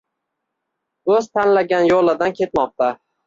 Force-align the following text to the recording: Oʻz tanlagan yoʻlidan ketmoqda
Oʻz 1.17 1.27
tanlagan 1.37 1.85
yoʻlidan 1.91 2.35
ketmoqda 2.41 2.91